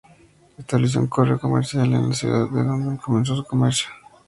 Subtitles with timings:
[0.57, 3.87] Estableció un correo comercial en la ciudad, de donde comenzó su comercio.